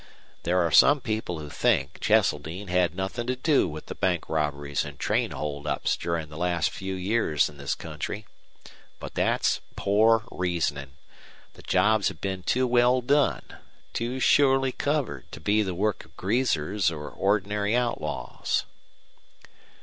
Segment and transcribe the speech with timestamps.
[0.41, 4.83] There are some people who think Cheseldine had nothing to do with the bank robberies
[4.83, 8.25] and train holdups during the last few years in this country.
[8.99, 10.93] But that's poor reasoning.
[11.53, 13.43] The jobs have been too well done,
[13.93, 18.63] too surely covered, to be the work of greasers or ordinary outlaws."